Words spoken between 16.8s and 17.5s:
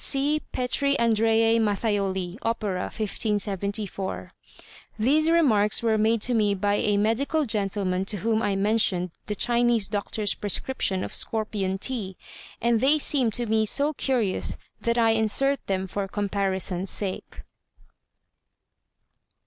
sake.